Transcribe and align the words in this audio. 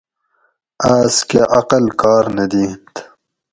آس 0.93 1.15
کہ 1.29 1.39
عقل 1.57 1.85
کار 2.01 2.25
نہ 2.35 2.45
دِیٔنت 2.51 2.93